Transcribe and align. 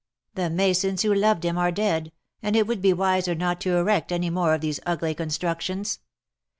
The 0.33 0.49
masons 0.49 1.03
who 1.03 1.13
loved 1.13 1.45
Him 1.45 1.59
are 1.59 1.71
dead, 1.71 2.11
and 2.41 2.55
it 2.55 2.65
would 2.65 2.81
be 2.81 2.91
wiser 2.91 3.35
not 3.35 3.61
to 3.61 3.77
erect 3.77 4.11
any 4.11 4.31
more 4.31 4.55
of 4.55 4.61
these 4.61 4.79
ugly 4.83 5.13
constructions. 5.13 5.99